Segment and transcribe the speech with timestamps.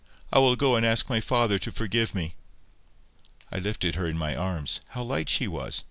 [0.33, 2.33] I will go and ask my father to forgive me."
[3.51, 5.79] I lifted her in my arms—how light she was!